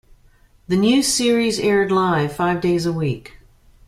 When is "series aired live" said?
1.03-2.35